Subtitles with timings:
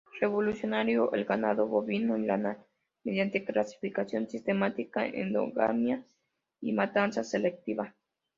[0.19, 2.57] Revolucionó el ganado bovino y lanar
[3.03, 6.03] mediante clasificación sistemática, endogamia
[6.59, 7.93] y matanza selectiva.